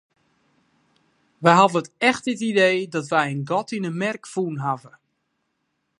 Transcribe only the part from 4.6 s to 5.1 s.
hawwe.